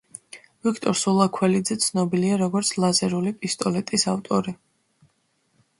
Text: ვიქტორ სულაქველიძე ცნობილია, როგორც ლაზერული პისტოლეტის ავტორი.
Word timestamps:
ვიქტორ 0.67 0.95
სულაქველიძე 1.01 1.77
ცნობილია, 1.83 2.39
როგორც 2.43 2.73
ლაზერული 2.85 3.35
პისტოლეტის 3.45 4.09
ავტორი. 4.15 4.57